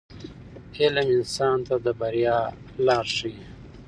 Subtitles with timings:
[0.79, 2.39] •علم انسان ته د بریا
[2.85, 3.37] لار ښیي.